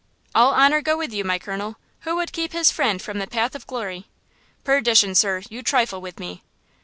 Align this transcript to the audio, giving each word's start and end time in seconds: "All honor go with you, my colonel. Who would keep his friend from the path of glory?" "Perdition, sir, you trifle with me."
"All 0.33 0.53
honor 0.55 0.81
go 0.81 0.97
with 0.97 1.13
you, 1.13 1.23
my 1.23 1.37
colonel. 1.37 1.75
Who 1.99 2.15
would 2.15 2.31
keep 2.33 2.53
his 2.53 2.71
friend 2.71 2.99
from 2.99 3.19
the 3.19 3.27
path 3.27 3.53
of 3.53 3.67
glory?" 3.67 4.07
"Perdition, 4.63 5.13
sir, 5.13 5.43
you 5.47 5.61
trifle 5.61 6.01
with 6.01 6.19
me." 6.19 6.41